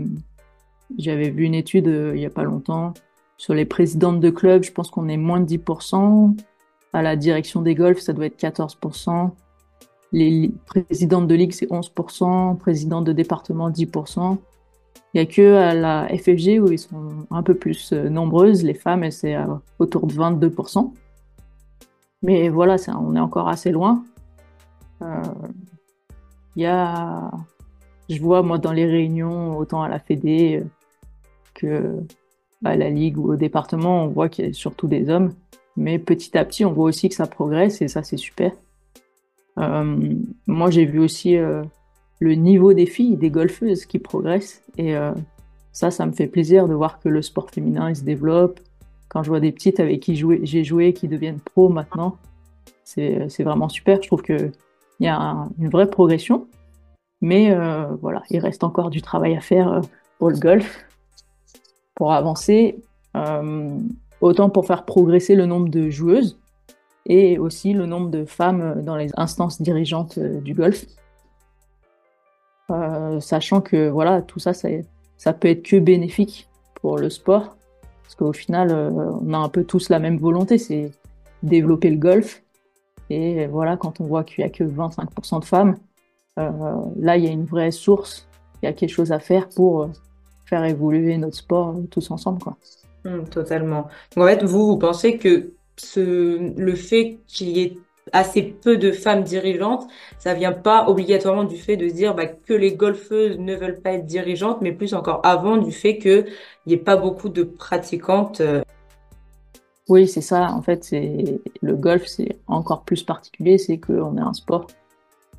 j'avais 0.97 1.29
vu 1.29 1.43
une 1.43 1.55
étude 1.55 1.87
euh, 1.87 2.11
il 2.13 2.19
n'y 2.19 2.25
a 2.25 2.29
pas 2.29 2.43
longtemps 2.43 2.93
sur 3.37 3.53
les 3.53 3.65
présidentes 3.65 4.19
de 4.19 4.29
clubs, 4.29 4.63
je 4.63 4.71
pense 4.71 4.89
qu'on 4.89 5.07
est 5.07 5.17
moins 5.17 5.39
de 5.39 5.45
10%. 5.45 6.35
À 6.91 7.01
la 7.01 7.15
direction 7.15 7.61
des 7.61 7.73
golfs, 7.73 7.99
ça 7.99 8.11
doit 8.11 8.25
être 8.25 8.37
14%. 8.37 9.31
les 10.11 10.51
présidentes 10.65 11.27
de 11.27 11.35
ligue, 11.35 11.53
c'est 11.53 11.69
11%, 11.69 12.57
présidentes 12.57 13.05
de 13.05 13.13
département, 13.13 13.69
10%. 13.69 14.37
Il 15.13 15.21
n'y 15.21 15.21
a 15.21 15.25
que 15.25 15.55
à 15.55 15.73
la 15.73 16.07
FFG 16.07 16.59
où 16.61 16.71
ils 16.71 16.79
sont 16.79 17.25
un 17.31 17.41
peu 17.41 17.55
plus 17.55 17.93
euh, 17.93 18.09
nombreuses, 18.09 18.63
les 18.63 18.73
femmes, 18.75 19.09
c'est 19.11 19.35
autour 19.79 20.05
de 20.05 20.13
22%. 20.13 20.91
Mais 22.21 22.49
voilà, 22.49 22.75
on 22.99 23.15
est 23.15 23.19
encore 23.19 23.47
assez 23.47 23.71
loin. 23.71 24.03
Euh, 25.01 25.23
y 26.55 26.65
a, 26.65 27.31
je 28.09 28.21
vois 28.21 28.43
moi 28.43 28.57
dans 28.57 28.73
les 28.73 28.85
réunions, 28.85 29.57
autant 29.57 29.81
à 29.81 29.89
la 29.89 29.99
Fédé 29.99 30.63
que 31.53 31.97
à 32.65 32.75
la 32.75 32.89
Ligue 32.89 33.17
ou 33.17 33.33
au 33.33 33.35
département, 33.35 34.03
on 34.03 34.07
voit 34.07 34.29
qu'il 34.29 34.45
y 34.45 34.49
a 34.49 34.53
surtout 34.53 34.87
des 34.87 35.09
hommes. 35.09 35.33
Mais 35.77 35.97
petit 35.97 36.37
à 36.37 36.43
petit, 36.43 36.65
on 36.65 36.73
voit 36.73 36.85
aussi 36.85 37.09
que 37.09 37.15
ça 37.15 37.25
progresse 37.25 37.81
et 37.81 37.87
ça, 37.87 38.03
c'est 38.03 38.17
super. 38.17 38.51
Euh, 39.57 40.13
moi, 40.47 40.69
j'ai 40.69 40.85
vu 40.85 40.99
aussi 40.99 41.37
euh, 41.37 41.63
le 42.19 42.35
niveau 42.35 42.73
des 42.73 42.85
filles, 42.85 43.17
des 43.17 43.29
golfeuses 43.29 43.85
qui 43.85 43.99
progressent. 43.99 44.61
Et 44.77 44.95
euh, 44.95 45.11
ça, 45.71 45.91
ça 45.91 46.05
me 46.05 46.11
fait 46.11 46.27
plaisir 46.27 46.67
de 46.67 46.73
voir 46.73 46.99
que 46.99 47.09
le 47.09 47.21
sport 47.21 47.49
féminin 47.49 47.89
il 47.89 47.95
se 47.95 48.03
développe. 48.03 48.59
Quand 49.07 49.23
je 49.23 49.29
vois 49.29 49.39
des 49.39 49.51
petites 49.51 49.79
avec 49.79 50.01
qui 50.01 50.15
j'ai 50.15 50.63
joué 50.63 50.93
qui 50.93 51.07
deviennent 51.07 51.39
pro 51.39 51.69
maintenant, 51.69 52.17
c'est 52.83 53.43
vraiment 53.43 53.69
super. 53.69 54.01
Je 54.01 54.07
trouve 54.07 54.21
qu'il 54.21 54.51
y 54.99 55.07
a 55.07 55.47
une 55.59 55.69
vraie 55.69 55.89
progression. 55.89 56.47
Mais 57.21 57.55
voilà, 58.01 58.21
il 58.29 58.39
reste 58.39 58.63
encore 58.63 58.91
du 58.91 59.01
travail 59.01 59.35
à 59.35 59.41
faire 59.41 59.81
pour 60.19 60.29
le 60.29 60.37
golf, 60.37 60.85
pour 61.95 62.13
avancer, 62.13 62.83
autant 64.21 64.51
pour 64.51 64.67
faire 64.67 64.85
progresser 64.85 65.33
le 65.33 65.47
nombre 65.47 65.69
de 65.69 65.89
joueuses, 65.89 66.37
et 67.09 67.37
aussi 67.39 67.73
le 67.73 67.85
nombre 67.85 68.09
de 68.09 68.23
femmes 68.23 68.81
dans 68.83 68.95
les 68.95 69.09
instances 69.17 69.61
dirigeantes 69.61 70.17
euh, 70.19 70.39
du 70.39 70.53
golf. 70.53 70.85
Euh, 72.71 73.19
sachant 73.19 73.61
que 73.61 73.89
voilà, 73.89 74.21
tout 74.21 74.39
ça, 74.39 74.53
ça, 74.53 74.69
ça, 75.17 75.33
peut 75.33 75.47
être 75.47 75.63
que 75.63 75.77
bénéfique 75.77 76.47
pour 76.75 76.97
le 76.97 77.09
sport, 77.09 77.55
parce 78.03 78.15
qu'au 78.15 78.33
final, 78.33 78.71
euh, 78.71 78.89
on 78.91 79.33
a 79.33 79.37
un 79.37 79.49
peu 79.49 79.63
tous 79.63 79.89
la 79.89 79.99
même 79.99 80.17
volonté, 80.17 80.57
c'est 80.57 80.91
développer 81.43 81.89
le 81.89 81.97
golf. 81.97 82.43
Et 83.09 83.47
voilà, 83.47 83.75
quand 83.75 84.01
on 84.01 84.05
voit 84.05 84.23
qu'il 84.23 84.43
n'y 84.43 84.49
a 84.49 84.53
que 84.53 84.63
25% 84.63 85.39
de 85.39 85.45
femmes, 85.45 85.77
là, 86.37 87.17
il 87.17 87.25
y 87.25 87.27
a 87.27 87.31
une 87.31 87.45
vraie 87.45 87.71
source, 87.71 88.27
il 88.61 88.67
y 88.67 88.69
a 88.69 88.73
quelque 88.73 88.91
chose 88.91 89.11
à 89.11 89.19
faire 89.19 89.49
pour 89.49 89.89
faire 90.45 90.63
évoluer 90.63 91.17
notre 91.17 91.35
sport 91.35 91.75
tous 91.89 92.11
ensemble. 92.11 92.41
Quoi. 92.41 92.55
Mmh, 93.03 93.23
totalement. 93.29 93.87
en 94.15 94.25
fait, 94.25 94.43
vous, 94.43 94.67
vous 94.67 94.77
pensez 94.77 95.17
que 95.17 95.53
le 95.95 96.75
fait 96.75 97.19
qu'il 97.27 97.49
y 97.49 97.61
ait 97.61 97.77
assez 98.13 98.43
peu 98.43 98.77
de 98.77 98.91
femmes 98.91 99.23
dirigeantes, 99.23 99.87
ça 100.17 100.33
vient 100.33 100.51
pas 100.51 100.87
obligatoirement 100.87 101.43
du 101.43 101.57
fait 101.57 101.77
de 101.77 101.87
se 101.87 101.93
dire 101.93 102.15
bah, 102.15 102.27
que 102.27 102.53
les 102.53 102.75
golfeuses 102.75 103.37
ne 103.39 103.55
veulent 103.55 103.81
pas 103.81 103.93
être 103.93 104.05
dirigeantes, 104.05 104.61
mais 104.61 104.71
plus 104.71 104.93
encore 104.93 105.21
avant 105.23 105.57
du 105.57 105.71
fait 105.71 105.97
qu'il 105.97 106.25
n'y 106.67 106.73
ait 106.73 106.77
pas 106.77 106.97
beaucoup 106.97 107.29
de 107.29 107.43
pratiquantes. 107.43 108.41
Euh. 108.41 108.61
Oui, 109.87 110.07
c'est 110.07 110.21
ça. 110.21 110.51
En 110.51 110.61
fait, 110.61 110.83
c'est 110.83 111.41
le 111.61 111.75
golf, 111.75 112.05
c'est 112.05 112.37
encore 112.47 112.83
plus 112.83 113.03
particulier, 113.03 113.57
c'est 113.57 113.79
qu'on 113.79 114.17
est 114.17 114.21
un 114.21 114.33
sport 114.33 114.67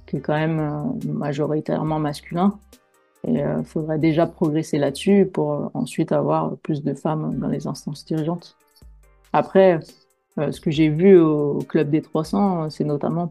qui 0.07 0.17
est 0.17 0.21
quand 0.21 0.35
même 0.35 0.59
euh, 0.59 1.09
majoritairement 1.13 1.99
masculin. 1.99 2.59
Et 3.27 3.33
il 3.33 3.41
euh, 3.41 3.63
faudrait 3.63 3.99
déjà 3.99 4.27
progresser 4.27 4.79
là-dessus 4.79 5.27
pour 5.27 5.71
ensuite 5.75 6.11
avoir 6.11 6.57
plus 6.59 6.83
de 6.83 6.95
femmes 6.95 7.39
dans 7.39 7.49
les 7.49 7.67
instances 7.67 8.05
dirigeantes. 8.05 8.57
Après, 9.33 9.79
euh, 10.39 10.53
ce 10.53 10.61
que 10.61 10.71
j'ai 10.71 10.89
vu 10.89 11.19
au 11.19 11.59
Club 11.69 11.91
des 11.91 12.03
300, 12.03 12.71
c'est 12.71 12.85
notamment 12.85 13.29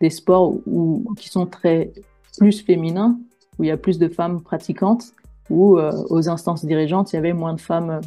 des 0.00 0.10
sports 0.10 0.54
où, 0.66 1.04
qui 1.16 1.28
sont 1.28 1.46
très 1.46 1.92
plus 2.38 2.60
féminins, 2.62 3.16
où 3.58 3.64
il 3.64 3.68
y 3.68 3.70
a 3.70 3.76
plus 3.76 3.98
de 3.98 4.08
femmes 4.08 4.42
pratiquantes, 4.42 5.04
où 5.50 5.78
euh, 5.78 5.92
aux 6.10 6.28
instances 6.28 6.64
dirigeantes, 6.64 7.12
il 7.12 7.16
y 7.16 7.18
avait 7.18 7.32
moins 7.32 7.54
de 7.54 7.60
femmes 7.60 7.90
euh, 7.90 8.00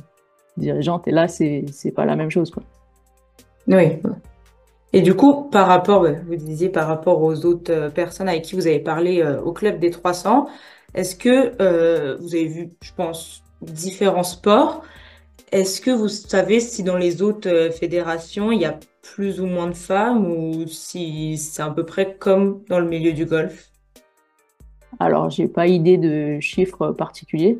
dirigeantes. 0.57 1.07
Et 1.07 1.11
là, 1.11 1.27
c'est 1.27 1.65
c'est 1.71 1.91
pas 1.91 2.05
la 2.05 2.15
même 2.15 2.29
chose, 2.29 2.51
quoi. 2.51 2.63
Oui. 3.67 3.99
Et 4.93 5.01
du 5.01 5.15
coup, 5.15 5.43
par 5.49 5.67
rapport, 5.67 6.07
vous 6.27 6.35
disiez 6.35 6.69
par 6.69 6.87
rapport 6.87 7.21
aux 7.21 7.45
autres 7.45 7.89
personnes 7.89 8.29
avec 8.29 8.43
qui 8.43 8.55
vous 8.55 8.67
avez 8.67 8.79
parlé 8.79 9.21
au 9.43 9.51
Club 9.51 9.79
des 9.79 9.91
300, 9.91 10.47
est-ce 10.93 11.15
que 11.17 11.51
vous 12.21 12.33
avez 12.33 12.47
vu, 12.47 12.69
je 12.81 12.91
pense, 12.95 13.43
différents 13.61 14.23
sports 14.23 14.83
est-ce 15.51 15.79
que 15.79 15.91
vous 15.91 16.09
savez 16.09 16.59
si 16.59 16.83
dans 16.83 16.97
les 16.97 17.21
autres 17.21 17.49
euh, 17.49 17.71
fédérations, 17.71 18.51
il 18.51 18.61
y 18.61 18.65
a 18.65 18.77
plus 19.01 19.39
ou 19.39 19.45
moins 19.45 19.67
de 19.67 19.75
femmes 19.75 20.25
ou 20.29 20.67
si 20.67 21.37
c'est 21.37 21.61
à 21.61 21.69
peu 21.69 21.85
près 21.85 22.15
comme 22.15 22.61
dans 22.67 22.79
le 22.79 22.87
milieu 22.87 23.13
du 23.13 23.25
golf? 23.25 23.71
Alors, 24.99 25.29
j'ai 25.29 25.47
pas 25.47 25.67
idée 25.67 25.97
de 25.97 26.39
chiffres 26.41 26.91
particuliers, 26.91 27.59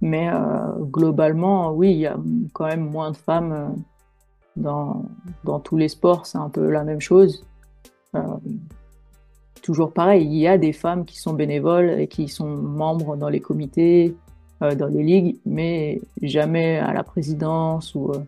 mais 0.00 0.30
euh, 0.30 0.38
globalement, 0.80 1.72
oui, 1.72 1.90
il 1.92 1.98
y 1.98 2.06
a 2.06 2.16
quand 2.54 2.66
même 2.66 2.88
moins 2.88 3.10
de 3.10 3.16
femmes 3.16 3.52
euh, 3.52 3.68
dans, 4.56 5.04
dans 5.44 5.60
tous 5.60 5.76
les 5.76 5.88
sports, 5.88 6.26
c'est 6.26 6.38
un 6.38 6.48
peu 6.48 6.70
la 6.70 6.84
même 6.84 7.00
chose. 7.00 7.44
toujours 9.60 9.92
pareil, 9.92 10.24
il 10.24 10.38
y 10.38 10.46
a 10.46 10.56
des 10.56 10.72
femmes 10.72 11.04
qui 11.04 11.18
sont 11.18 11.34
bénévoles 11.34 12.00
et 12.00 12.06
qui 12.06 12.28
sont 12.28 12.48
membres 12.48 13.16
dans 13.16 13.28
les 13.28 13.40
comités, 13.40 14.16
dans 14.60 14.86
les 14.86 15.02
ligues, 15.02 15.36
mais 15.44 16.00
jamais 16.22 16.78
à 16.78 16.92
la 16.92 17.02
présidence 17.02 17.94
ou, 17.94 18.10
euh, 18.10 18.20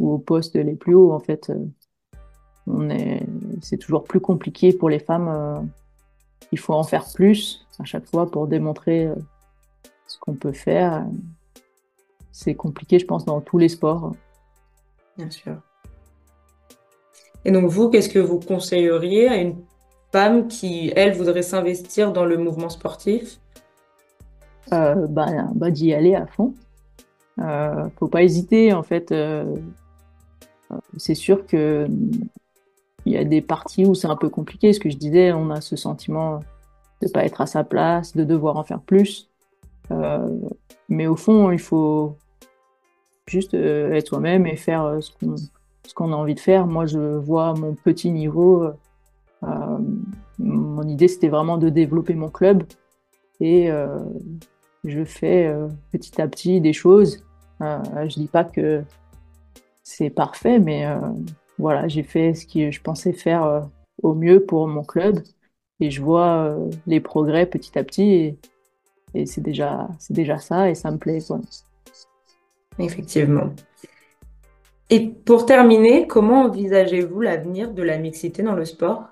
ou 0.00 0.12
aux 0.12 0.18
postes 0.18 0.56
les 0.56 0.74
plus 0.74 0.94
hauts. 0.94 1.12
En 1.12 1.20
fait, 1.20 1.50
euh, 1.50 3.18
c'est 3.60 3.76
toujours 3.78 4.04
plus 4.04 4.20
compliqué 4.20 4.72
pour 4.72 4.88
les 4.88 4.98
femmes. 4.98 5.68
il 6.52 6.58
faut 6.58 6.74
en 6.74 6.84
faire 6.84 7.04
plus 7.14 7.66
à 7.78 7.84
chaque 7.84 8.06
fois 8.06 8.30
pour 8.30 8.46
démontrer 8.46 9.08
ce 10.06 10.18
qu'on 10.18 10.34
peut 10.34 10.52
faire. 10.52 11.06
C'est 12.32 12.54
compliqué, 12.54 12.98
je 12.98 13.06
pense, 13.06 13.24
dans 13.24 13.40
tous 13.40 13.58
les 13.58 13.68
sports. 13.68 14.12
Bien 15.16 15.30
sûr. 15.30 15.56
Et 17.44 17.50
donc, 17.50 17.70
vous, 17.70 17.88
qu'est-ce 17.88 18.08
que 18.08 18.18
vous 18.18 18.40
conseilleriez 18.40 19.28
à 19.28 19.36
une 19.36 19.56
femme 20.12 20.48
qui, 20.48 20.92
elle, 20.96 21.14
voudrait 21.14 21.42
s'investir 21.42 22.12
dans 22.12 22.24
le 22.24 22.36
mouvement 22.36 22.68
sportif? 22.68 23.40
Euh, 24.72 25.06
bah, 25.06 25.26
bah, 25.54 25.70
d'y 25.70 25.92
aller 25.94 26.14
à 26.14 26.26
fond. 26.26 26.54
Euh, 27.40 27.88
faut 27.98 28.08
pas 28.08 28.22
hésiter, 28.22 28.72
en 28.72 28.82
fait. 28.82 29.12
Euh, 29.12 29.44
c'est 30.96 31.14
sûr 31.14 31.46
que 31.46 31.88
il 33.06 33.12
y 33.12 33.16
a 33.16 33.24
des 33.24 33.40
parties 33.40 33.86
où 33.86 33.94
c'est 33.94 34.08
un 34.08 34.16
peu 34.16 34.28
compliqué. 34.28 34.72
Ce 34.72 34.80
que 34.80 34.90
je 34.90 34.96
disais, 34.96 35.32
on 35.32 35.50
a 35.50 35.60
ce 35.60 35.76
sentiment 35.76 36.40
de 37.00 37.08
pas 37.08 37.24
être 37.24 37.40
à 37.40 37.46
sa 37.46 37.64
place, 37.64 38.14
de 38.16 38.24
devoir 38.24 38.56
en 38.56 38.64
faire 38.64 38.80
plus. 38.80 39.30
Euh, 39.90 40.28
mais 40.88 41.06
au 41.06 41.16
fond, 41.16 41.50
il 41.50 41.58
faut 41.58 42.16
juste 43.26 43.54
euh, 43.54 43.92
être 43.92 44.08
soi-même 44.08 44.46
et 44.46 44.56
faire 44.56 44.84
euh, 44.84 45.00
ce 45.00 45.10
qu'on 45.12 45.34
qu'on 45.94 46.12
a 46.12 46.16
envie 46.16 46.34
de 46.34 46.40
faire. 46.40 46.66
Moi, 46.66 46.84
je 46.84 46.98
vois 46.98 47.54
mon 47.54 47.74
petit 47.74 48.10
niveau. 48.10 48.62
Euh, 49.42 49.78
mon 50.38 50.82
idée, 50.86 51.08
c'était 51.08 51.28
vraiment 51.28 51.56
de 51.56 51.70
développer 51.70 52.14
mon 52.14 52.28
club 52.28 52.64
et 53.40 53.70
je 54.84 55.04
fais 55.04 55.46
euh, 55.46 55.68
petit 55.92 56.20
à 56.20 56.28
petit 56.28 56.60
des 56.60 56.72
choses. 56.72 57.24
Euh, 57.60 57.78
je 58.08 58.14
dis 58.14 58.28
pas 58.28 58.44
que 58.44 58.82
c'est 59.82 60.10
parfait, 60.10 60.58
mais 60.58 60.86
euh, 60.86 60.96
voilà, 61.58 61.88
j'ai 61.88 62.02
fait 62.02 62.34
ce 62.34 62.46
que 62.46 62.70
je 62.70 62.80
pensais 62.80 63.12
faire 63.12 63.68
au 64.02 64.14
mieux 64.14 64.44
pour 64.44 64.68
mon 64.68 64.84
club 64.84 65.22
et 65.80 65.90
je 65.90 66.02
vois 66.02 66.56
les 66.86 67.00
progrès 67.00 67.46
petit 67.46 67.78
à 67.78 67.84
petit 67.84 68.36
et, 69.14 69.26
c'est 69.26 69.40
déjà 69.40 69.88
c'est 69.98 70.12
déjà 70.12 70.38
ça 70.38 70.68
et 70.68 70.74
ça 70.74 70.90
me 70.90 70.98
plaît 70.98 71.18
Effectivement. 72.78 73.50
Et 74.90 75.08
pour 75.08 75.46
terminer, 75.46 76.06
comment 76.06 76.42
envisagez-vous 76.42 77.20
l'avenir 77.20 77.72
de 77.72 77.82
la 77.82 77.98
mixité 77.98 78.42
dans 78.42 78.54
le 78.54 78.64
sport? 78.64 79.08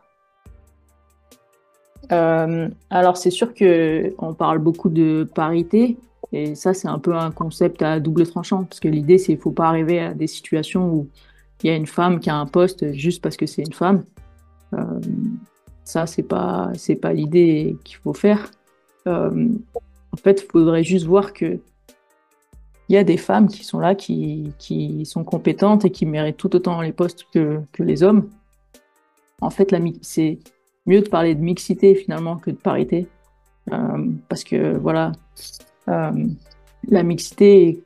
Euh, 2.12 2.68
alors 2.90 3.16
c'est 3.16 3.30
sûr 3.30 3.54
que 3.54 4.14
on 4.18 4.34
parle 4.34 4.58
beaucoup 4.58 4.88
de 4.88 5.28
parité 5.34 5.96
et 6.32 6.54
ça 6.54 6.74
c'est 6.74 6.88
un 6.88 6.98
peu 6.98 7.14
un 7.14 7.30
concept 7.30 7.82
à 7.82 8.00
double 8.00 8.26
tranchant 8.26 8.64
parce 8.64 8.80
que 8.80 8.88
l'idée 8.88 9.18
c'est 9.18 9.34
qu'il 9.34 9.38
faut 9.38 9.50
pas 9.50 9.68
arriver 9.68 10.00
à 10.00 10.14
des 10.14 10.26
situations 10.26 10.88
où 10.88 11.08
il 11.62 11.70
y 11.70 11.72
a 11.72 11.76
une 11.76 11.86
femme 11.86 12.20
qui 12.20 12.30
a 12.30 12.36
un 12.36 12.46
poste 12.46 12.92
juste 12.92 13.22
parce 13.22 13.36
que 13.36 13.46
c'est 13.46 13.62
une 13.62 13.72
femme. 13.72 14.04
Euh, 14.74 15.00
ça 15.84 16.06
c'est 16.06 16.22
pas 16.22 16.70
c'est 16.74 16.96
pas 16.96 17.12
l'idée 17.12 17.76
qu'il 17.84 17.96
faut 17.96 18.14
faire. 18.14 18.50
Euh, 19.06 19.48
en 20.16 20.16
fait, 20.16 20.42
il 20.42 20.50
faudrait 20.50 20.82
juste 20.82 21.06
voir 21.06 21.32
que 21.32 21.58
il 22.88 22.94
y 22.94 22.96
a 22.96 23.04
des 23.04 23.16
femmes 23.16 23.48
qui 23.48 23.64
sont 23.64 23.80
là, 23.80 23.94
qui, 23.94 24.52
qui 24.58 25.04
sont 25.04 25.24
compétentes 25.24 25.84
et 25.84 25.90
qui 25.90 26.06
méritent 26.06 26.36
tout 26.36 26.54
autant 26.54 26.80
les 26.80 26.92
postes 26.92 27.26
que, 27.34 27.60
que 27.72 27.82
les 27.82 28.02
hommes. 28.02 28.30
En 29.40 29.50
fait, 29.50 29.74
c'est 30.02 30.38
mieux 30.86 31.00
de 31.02 31.08
parler 31.08 31.34
de 31.34 31.40
mixité 31.40 31.94
finalement 31.94 32.36
que 32.36 32.50
de 32.50 32.56
parité. 32.56 33.06
Euh, 33.72 34.06
parce 34.28 34.44
que 34.44 34.76
voilà, 34.76 35.12
euh, 35.88 36.26
la 36.88 37.02
mixité, 37.02 37.82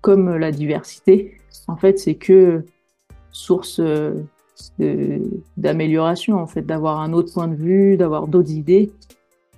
comme 0.00 0.36
la 0.36 0.52
diversité, 0.52 1.40
en 1.68 1.76
fait, 1.76 1.98
c'est 1.98 2.14
que 2.14 2.64
source 3.30 3.80
euh, 3.80 5.18
d'amélioration, 5.56 6.36
en 6.36 6.46
fait, 6.46 6.62
d'avoir 6.62 7.00
un 7.00 7.12
autre 7.12 7.32
point 7.32 7.48
de 7.48 7.54
vue, 7.54 7.96
d'avoir 7.96 8.28
d'autres 8.28 8.52
idées. 8.52 8.92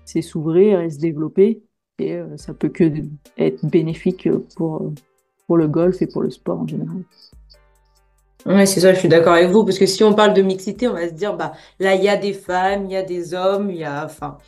C'est 0.05 0.23
s'ouvrir 0.23 0.81
et 0.81 0.91
se 0.91 0.99
développer. 0.99 1.63
Et 1.99 2.15
euh, 2.15 2.37
ça 2.37 2.55
peut 2.55 2.69
que 2.69 2.85
être 3.37 3.65
bénéfique 3.67 4.29
pour, 4.57 4.93
pour 5.47 5.57
le 5.57 5.69
golf 5.69 6.01
et 6.03 6.07
pour 6.07 6.23
le 6.23 6.31
sport 6.31 6.61
en 6.61 6.67
général. 6.67 7.03
Oui, 8.47 8.67
c'est 8.67 8.81
ça, 8.81 8.93
je 8.95 8.99
suis 8.99 9.09
d'accord 9.09 9.35
avec 9.35 9.51
vous, 9.51 9.65
parce 9.65 9.79
que 9.79 9.87
si 9.87 10.03
on 10.05 10.15
parle 10.15 10.33
de 10.33 10.43
mixité, 10.43 10.89
on 10.89 10.95
va 10.95 11.09
se 11.09 11.13
dire, 11.15 11.37
bah, 11.37 11.53
là, 11.81 11.95
il 11.95 12.03
y 12.03 12.09
a 12.09 12.17
des 12.17 12.33
femmes, 12.33 12.87
il 12.87 12.93
y 12.93 12.97
a 12.97 13.03
des 13.03 13.35
hommes, 13.35 13.71
il 13.71 13.79
y 13.79 13.85
a, 13.85 14.05
enfin, 14.05 14.39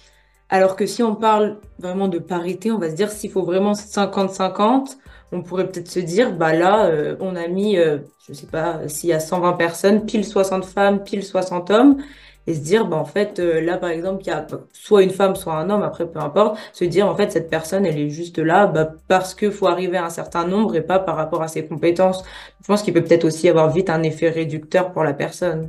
alors 0.49 0.77
que 0.77 0.87
si 0.87 1.03
on 1.03 1.17
parle 1.17 1.59
vraiment 1.79 2.09
de 2.09 2.19
parité, 2.19 2.73
on 2.73 2.79
va 2.79 2.91
se 2.91 2.97
dire, 2.97 3.11
s'il 3.11 3.31
faut 3.31 3.43
vraiment 3.43 3.75
50-50, 3.75 4.99
on 5.33 5.43
pourrait 5.43 5.71
peut-être 5.71 5.89
se 5.89 6.01
dire, 6.01 6.35
bah 6.37 6.53
là, 6.55 6.87
euh, 6.87 7.17
on 7.21 7.37
a 7.37 7.49
mis, 7.49 7.77
je 7.77 7.81
euh, 7.81 7.99
je 8.29 8.33
sais 8.35 8.47
pas, 8.47 8.89
s'il 8.89 9.11
y 9.11 9.13
a 9.13 9.21
120 9.21 9.55
personnes, 9.55 10.07
pile 10.07 10.25
60 10.25 10.65
femmes, 10.65 11.03
pile 11.05 11.25
60 11.25 11.71
hommes, 11.71 11.99
et 12.47 12.55
se 12.55 12.61
dire, 12.61 12.87
bah 12.87 12.97
en 12.97 13.05
fait, 13.05 13.39
euh, 13.39 13.61
là, 13.61 13.77
par 13.77 13.91
exemple, 13.91 14.23
il 14.25 14.29
y 14.29 14.31
a 14.31 14.47
soit 14.73 15.03
une 15.03 15.11
femme, 15.11 15.37
soit 15.37 15.55
un 15.55 15.71
homme, 15.71 15.83
après, 15.83 16.07
peu 16.07 16.19
importe, 16.19 16.59
se 16.73 16.85
dire, 16.85 17.07
en 17.07 17.15
fait, 17.15 17.31
cette 17.31 17.51
personne, 17.51 17.87
elle 17.87 17.99
est 17.99 18.11
juste 18.11 18.39
là 18.39 18.67
bah, 18.67 18.93
parce 19.09 19.35
qu'il 19.35 19.53
faut 19.53 19.67
arriver 19.67 19.99
à 19.99 20.07
un 20.07 20.11
certain 20.11 20.47
nombre 20.47 20.75
et 20.75 20.81
pas 20.81 20.99
par 20.99 21.17
rapport 21.17 21.43
à 21.43 21.49
ses 21.49 21.67
compétences. 21.67 22.25
Je 22.63 22.67
pense 22.67 22.83
qu'il 22.83 22.95
peut 22.95 23.05
peut-être 23.05 23.25
aussi 23.25 23.49
avoir 23.49 23.71
vite 23.71 23.91
un 23.91 24.03
effet 24.03 24.31
réducteur 24.31 24.93
pour 24.93 25.05
la 25.05 25.13
personne. 25.13 25.69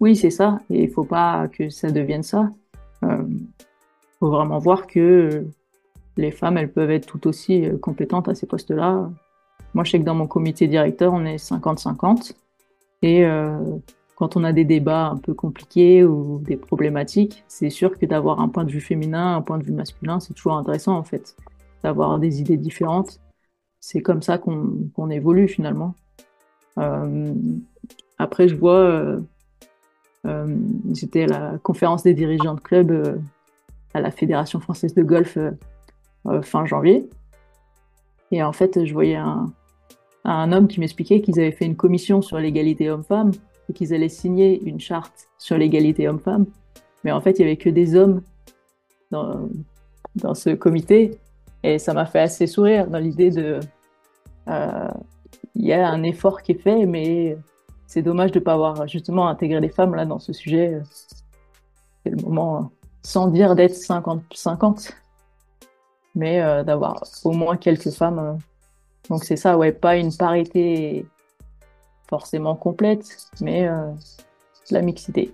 Oui, 0.00 0.16
c'est 0.16 0.30
ça, 0.30 0.60
et 0.70 0.84
il 0.84 0.90
faut 0.90 1.04
pas 1.04 1.48
que 1.48 1.70
ça 1.70 1.90
devienne 1.90 2.22
ça. 2.22 2.50
Il 3.02 3.38
faut 4.18 4.30
vraiment 4.30 4.58
voir 4.58 4.86
que 4.86 5.44
les 6.18 6.32
femmes, 6.32 6.58
elles 6.58 6.70
peuvent 6.70 6.90
être 6.90 7.06
tout 7.06 7.26
aussi 7.26 7.64
euh, 7.64 7.78
compétentes 7.78 8.28
à 8.28 8.34
ces 8.34 8.46
postes-là. 8.46 9.08
Moi, 9.74 9.84
je 9.84 9.92
sais 9.92 10.00
que 10.00 10.04
dans 10.04 10.14
mon 10.14 10.26
comité 10.26 10.66
directeur, 10.66 11.12
on 11.12 11.24
est 11.24 11.36
50-50. 11.36 12.34
Et 13.02 13.24
euh, 13.24 13.58
quand 14.18 14.36
on 14.36 14.42
a 14.42 14.52
des 14.52 14.64
débats 14.64 15.06
un 15.06 15.16
peu 15.16 15.32
compliqués 15.32 16.02
ou 16.02 16.40
des 16.40 16.56
problématiques, 16.56 17.44
c'est 17.46 17.70
sûr 17.70 17.96
que 17.96 18.04
d'avoir 18.04 18.40
un 18.40 18.48
point 18.48 18.64
de 18.64 18.70
vue 18.72 18.80
féminin, 18.80 19.36
un 19.36 19.42
point 19.42 19.58
de 19.58 19.62
vue 19.62 19.72
masculin, 19.72 20.18
c'est 20.18 20.34
toujours 20.34 20.54
intéressant 20.54 20.98
en 20.98 21.04
fait. 21.04 21.36
D'avoir 21.84 22.18
des 22.18 22.40
idées 22.40 22.56
différentes. 22.56 23.20
C'est 23.78 24.02
comme 24.02 24.20
ça 24.20 24.36
qu'on 24.36 25.10
évolue 25.10 25.46
finalement. 25.46 25.94
Euh, 26.78 27.32
après, 28.18 28.48
je 28.48 28.56
vois, 28.56 29.20
j'étais 30.92 31.22
à 31.22 31.26
la 31.26 31.58
conférence 31.62 32.02
des 32.02 32.14
dirigeants 32.14 32.54
de 32.54 32.60
club 32.60 33.20
à 33.94 34.00
la 34.00 34.10
Fédération 34.10 34.58
française 34.58 34.94
de 34.94 35.04
golf 35.04 35.36
euh, 35.36 36.42
fin 36.42 36.66
janvier. 36.66 37.08
Et 38.32 38.42
en 38.42 38.52
fait, 38.52 38.84
je 38.84 38.92
voyais 38.92 39.14
un, 39.14 39.52
un 40.24 40.50
homme 40.50 40.66
qui 40.66 40.80
m'expliquait 40.80 41.20
qu'ils 41.20 41.38
avaient 41.38 41.52
fait 41.52 41.66
une 41.66 41.76
commission 41.76 42.20
sur 42.20 42.38
l'égalité 42.38 42.90
homme-femme 42.90 43.30
et 43.68 43.72
qu'ils 43.72 43.94
allaient 43.94 44.08
signer 44.08 44.62
une 44.62 44.80
charte 44.80 45.28
sur 45.38 45.58
l'égalité 45.58 46.08
homme-femme. 46.08 46.46
Mais 47.04 47.12
en 47.12 47.20
fait, 47.20 47.38
il 47.38 47.42
y 47.42 47.44
avait 47.44 47.56
que 47.56 47.70
des 47.70 47.94
hommes 47.94 48.22
dans, 49.10 49.48
ce 50.34 50.50
comité. 50.50 51.18
Et 51.62 51.78
ça 51.78 51.92
m'a 51.92 52.06
fait 52.06 52.20
assez 52.20 52.46
sourire 52.46 52.88
dans 52.88 52.98
l'idée 52.98 53.30
de. 53.30 53.60
Euh, 54.48 54.88
il 55.54 55.66
y 55.66 55.72
a 55.72 55.88
un 55.88 56.02
effort 56.02 56.42
qui 56.42 56.52
est 56.52 56.62
fait, 56.62 56.86
mais 56.86 57.36
c'est 57.86 58.02
dommage 58.02 58.32
de 58.32 58.38
ne 58.38 58.44
pas 58.44 58.54
avoir 58.54 58.86
justement 58.86 59.28
intégré 59.28 59.60
les 59.60 59.68
femmes 59.68 59.94
là 59.94 60.06
dans 60.06 60.18
ce 60.18 60.32
sujet. 60.32 60.80
C'est 62.04 62.10
le 62.10 62.22
moment, 62.22 62.70
sans 63.02 63.28
dire 63.28 63.54
d'être 63.54 63.74
50-50 63.74 64.92
mais 66.18 66.42
euh, 66.42 66.64
d'avoir 66.64 67.02
au 67.24 67.32
moins 67.32 67.56
quelques 67.56 67.90
femmes. 67.90 68.38
Donc 69.08 69.24
c'est 69.24 69.36
ça, 69.36 69.56
ouais, 69.56 69.72
pas 69.72 69.96
une 69.96 70.14
parité 70.14 71.06
forcément 72.08 72.56
complète, 72.56 73.16
mais 73.40 73.68
euh, 73.68 73.90
la 74.70 74.82
mixité. 74.82 75.32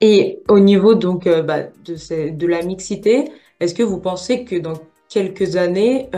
Et 0.00 0.42
au 0.48 0.60
niveau 0.60 0.94
donc 0.94 1.28
bah, 1.28 1.64
de, 1.84 2.30
de, 2.30 2.46
la 2.46 2.62
mixité, 2.62 3.24
est-ce 3.58 3.74
que 3.74 3.82
vous 3.82 3.98
pensez 3.98 4.44
que 4.44 4.56
dans 4.56 4.74
quelques 5.08 5.56
années, 5.56 6.08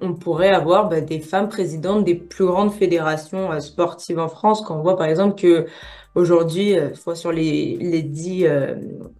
on 0.00 0.14
pourrait 0.14 0.48
avoir 0.48 0.88
bah, 0.88 1.02
des 1.02 1.20
femmes 1.20 1.48
présidentes 1.48 2.04
des 2.04 2.14
plus 2.14 2.46
grandes 2.46 2.72
fédérations 2.72 3.60
sportives 3.60 4.18
en 4.18 4.28
France, 4.28 4.62
quand 4.62 4.78
on 4.78 4.82
voit 4.82 4.96
par 4.96 5.06
exemple 5.06 5.34
que 5.34 5.66
aujourd'hui, 6.14 6.76
sur 7.14 7.30
les, 7.32 7.76
les, 7.78 8.02
dix, 8.02 8.46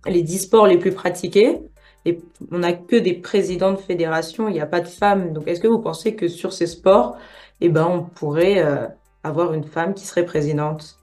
les 0.07 0.27
sports 0.39 0.67
les 0.67 0.79
plus 0.79 0.93
pratiqués, 0.93 1.61
et 2.05 2.21
on 2.51 2.59
n'a 2.59 2.73
que 2.73 2.97
des 2.97 3.15
présidents 3.15 3.73
de 3.73 3.79
fédération, 3.79 4.49
il 4.49 4.53
n'y 4.53 4.61
a 4.61 4.67
pas 4.67 4.81
de 4.81 4.89
femmes. 4.89 5.33
Donc, 5.33 5.49
est-ce 5.49 5.61
que 5.61 5.69
vous 5.69 5.79
pensez 5.79 6.15
que 6.15 6.29
sur 6.29 6.53
ces 6.53 6.67
sports, 6.67 7.17
eh 7.61 7.69
ben, 7.69 7.87
on 7.87 8.03
pourrait 8.03 8.63
euh, 8.63 8.87
avoir 9.25 9.55
une 9.55 9.65
femme 9.65 9.95
qui 9.95 10.07
serait 10.07 10.25
présidente 10.25 10.99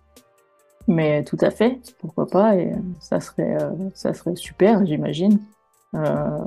Mais 0.88 1.24
tout 1.24 1.38
à 1.42 1.52
fait, 1.52 1.80
pourquoi 2.00 2.28
pas 2.28 2.56
Et 2.56 2.74
ça 3.00 3.20
serait, 3.20 3.62
euh, 3.62 3.72
ça 3.94 4.14
serait 4.14 4.36
super, 4.36 4.86
j'imagine. 4.86 5.40
Euh, 5.96 6.40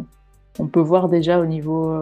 on 0.59 0.67
peut 0.67 0.81
voir 0.81 1.09
déjà 1.09 1.41
au 1.41 1.47
niveau 1.47 1.93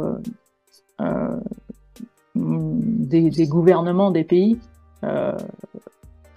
des, 2.35 3.31
des, 3.31 3.47
gouvernements 3.49 4.11
des 4.11 4.25
pays 4.25 4.61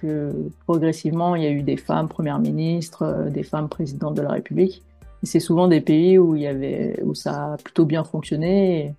que 0.01 0.33
progressivement, 0.65 1.35
il 1.35 1.43
y 1.43 1.45
a 1.45 1.51
eu 1.51 1.61
des 1.61 1.77
femmes 1.77 2.07
premières 2.07 2.39
ministres, 2.39 3.27
des 3.29 3.43
femmes 3.43 3.69
présidentes 3.69 4.15
de 4.15 4.21
la 4.21 4.31
République 4.31 4.83
c'est 5.25 5.39
souvent 5.39 5.67
des 5.67 5.81
pays 5.81 6.17
où 6.17 6.35
il 6.35 6.43
y 6.43 6.47
avait, 6.47 6.99
où 7.03 7.13
ça 7.13 7.53
a 7.53 7.57
plutôt 7.57 7.85
bien 7.85 8.03
fonctionné, 8.03 8.93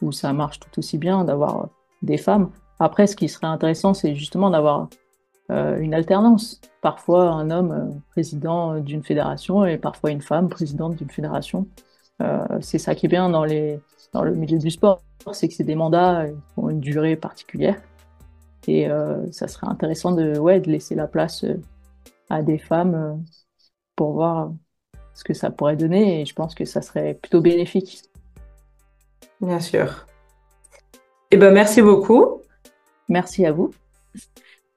où 0.00 0.12
ça 0.12 0.32
marche 0.32 0.60
tout 0.60 0.78
aussi 0.78 0.98
bien 0.98 1.24
d'avoir 1.24 1.68
des 2.02 2.18
femmes. 2.18 2.50
Après, 2.82 3.06
ce 3.06 3.14
qui 3.14 3.28
serait 3.28 3.46
intéressant, 3.46 3.94
c'est 3.94 4.16
justement 4.16 4.50
d'avoir 4.50 4.88
euh, 5.52 5.78
une 5.78 5.94
alternance. 5.94 6.60
Parfois 6.80 7.30
un 7.30 7.48
homme 7.52 7.70
euh, 7.70 8.00
président 8.10 8.80
d'une 8.80 9.04
fédération 9.04 9.64
et 9.64 9.78
parfois 9.78 10.10
une 10.10 10.20
femme 10.20 10.48
présidente 10.48 10.96
d'une 10.96 11.08
fédération. 11.08 11.68
Euh, 12.20 12.44
c'est 12.60 12.78
ça 12.78 12.96
qui 12.96 13.06
est 13.06 13.08
bien 13.08 13.28
dans 13.28 13.44
le 13.44 14.34
milieu 14.34 14.58
du 14.58 14.68
sport, 14.72 15.00
c'est 15.30 15.46
que 15.46 15.54
c'est 15.54 15.62
des 15.62 15.76
mandats 15.76 16.26
qui 16.26 16.34
ont 16.56 16.70
une 16.70 16.80
durée 16.80 17.14
particulière. 17.14 17.80
Et 18.66 18.88
ça 19.30 19.48
serait 19.48 19.68
intéressant 19.68 20.12
de, 20.12 20.38
ouais, 20.38 20.60
de 20.60 20.70
laisser 20.70 20.94
la 20.94 21.06
place 21.06 21.44
à 22.30 22.42
des 22.42 22.58
femmes 22.58 23.24
pour 23.96 24.12
voir 24.12 24.52
ce 25.14 25.24
que 25.24 25.34
ça 25.34 25.50
pourrait 25.50 25.76
donner 25.76 26.20
et 26.20 26.26
je 26.26 26.34
pense 26.34 26.54
que 26.54 26.64
ça 26.64 26.80
serait 26.80 27.14
plutôt 27.14 27.40
bénéfique. 27.40 28.02
Bien 29.40 29.58
sûr. 29.58 30.06
Eh 31.32 31.36
ben, 31.36 31.52
merci 31.52 31.82
beaucoup. 31.82 32.41
Merci 33.12 33.44
à 33.44 33.52
vous. 33.52 33.72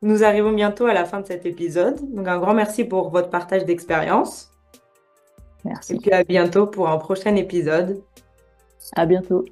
Nous 0.02 0.26
arrivons 0.26 0.52
bientôt 0.52 0.86
à 0.88 0.94
la 0.94 1.06
fin 1.06 1.22
de 1.22 1.26
cet 1.26 1.46
épisode. 1.46 1.96
Donc, 2.14 2.28
un 2.28 2.38
grand 2.38 2.54
merci 2.54 2.84
pour 2.84 3.10
votre 3.10 3.30
partage 3.30 3.64
d'expérience. 3.64 4.52
Merci. 5.64 5.96
Et 5.96 6.00
puis 6.00 6.12
à 6.12 6.24
bientôt 6.24 6.68
pour 6.68 6.90
un 6.90 6.98
prochain 6.98 7.36
épisode. 7.36 8.02
À 8.96 9.06
bientôt. 9.06 9.46